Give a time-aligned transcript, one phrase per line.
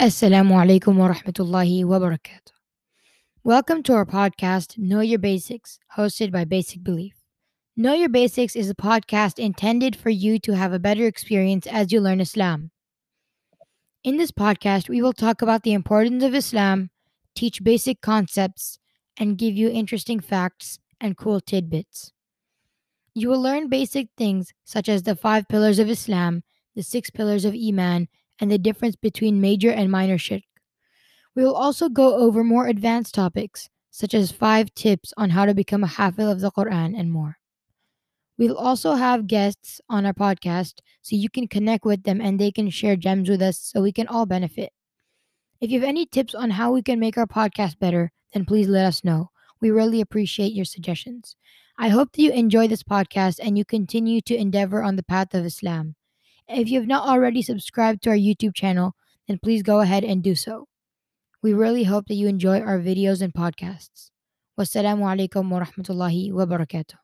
[0.00, 2.52] Assalamu alaikum wa rahmatullahi wa barakatuh.
[3.44, 7.16] Welcome to our podcast, Know Your Basics, hosted by Basic Belief.
[7.76, 11.92] Know Your Basics is a podcast intended for you to have a better experience as
[11.92, 12.70] you learn Islam.
[14.02, 16.88] In this podcast, we will talk about the importance of Islam,
[17.34, 18.78] teach basic concepts,
[19.18, 22.10] and give you interesting facts and cool tidbits.
[23.12, 26.42] You will learn basic things such as the five pillars of Islam,
[26.74, 28.08] the six pillars of Iman,
[28.40, 30.42] and the difference between major and minor shirk.
[31.34, 35.54] We will also go over more advanced topics, such as five tips on how to
[35.54, 37.38] become a hafiz of the Quran and more.
[38.38, 42.50] We'll also have guests on our podcast so you can connect with them and they
[42.50, 44.72] can share gems with us so we can all benefit.
[45.60, 48.66] If you have any tips on how we can make our podcast better, then please
[48.66, 49.30] let us know.
[49.60, 51.36] We really appreciate your suggestions.
[51.76, 55.34] I hope that you enjoy this podcast and you continue to endeavor on the path
[55.34, 55.96] of Islam.
[56.52, 58.94] If you have not already subscribed to our YouTube channel,
[59.28, 60.66] then please go ahead and do so.
[61.42, 64.10] We really hope that you enjoy our videos and podcasts.
[64.58, 66.96] Wassalamu alaikum wa rahmatullahi wa barakatuh.